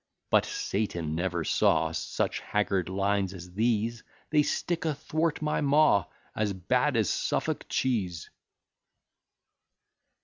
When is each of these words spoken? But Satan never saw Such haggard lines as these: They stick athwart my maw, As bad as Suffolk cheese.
But 0.31 0.45
Satan 0.47 1.13
never 1.13 1.43
saw 1.43 1.91
Such 1.91 2.39
haggard 2.39 2.89
lines 2.89 3.35
as 3.35 3.53
these: 3.53 4.01
They 4.31 4.41
stick 4.41 4.83
athwart 4.83 5.43
my 5.43 5.61
maw, 5.61 6.05
As 6.35 6.53
bad 6.53 6.97
as 6.97 7.07
Suffolk 7.07 7.67
cheese. 7.69 8.27